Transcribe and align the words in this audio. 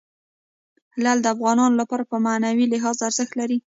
لعل 1.03 1.17
د 1.21 1.27
افغانانو 1.35 1.79
لپاره 1.81 2.03
په 2.11 2.17
معنوي 2.25 2.65
لحاظ 2.73 2.97
ارزښت 3.07 3.33
لري. 3.39 3.57